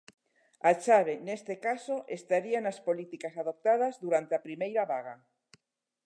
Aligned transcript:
A 0.69 0.71
chave 0.83 1.13
neste 1.27 1.53
caso 1.65 1.95
estaría 2.17 2.59
nas 2.65 2.77
políticas 2.87 3.33
adoptadas 3.41 3.93
durante 4.05 4.33
a 4.35 4.43
primeira 4.47 4.83
vaga. 4.91 5.15